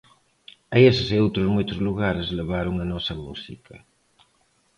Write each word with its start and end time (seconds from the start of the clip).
A 0.73 0.77
eses 0.89 1.07
e 1.15 1.21
outros 1.25 1.47
moitos 1.55 1.77
lugares 1.87 2.27
levaron 2.39 2.75
a 2.83 2.85
nosa 2.93 3.13
música. 3.23 3.75